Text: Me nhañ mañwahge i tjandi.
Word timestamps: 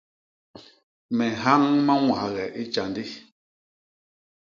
Me 1.15 1.25
nhañ 1.41 1.63
mañwahge 1.85 2.45
i 2.61 2.63
tjandi. 2.73 3.03